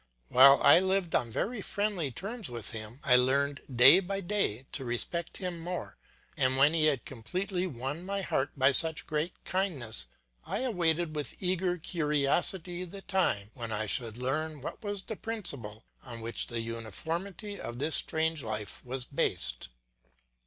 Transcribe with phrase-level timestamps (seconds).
[0.29, 4.83] While I lived on very friendly terms with him, I learnt day by day to
[4.83, 5.95] respect him more;
[6.35, 10.07] and when he had completely won my heart by such great kindness,
[10.43, 15.85] I awaited with eager curiosity the time when I should learn what was the principle
[16.01, 19.67] on which the uniformity of this strange life was based.